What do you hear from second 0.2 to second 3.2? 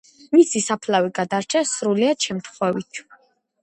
მისი საფლავი გადარჩა სრულიად შემთხვევით.